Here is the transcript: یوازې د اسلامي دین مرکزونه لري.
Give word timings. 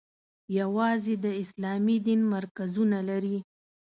یوازې 0.59 1.13
د 1.23 1.25
اسلامي 1.43 1.97
دین 2.07 2.21
مرکزونه 2.33 2.97
لري. 3.09 3.37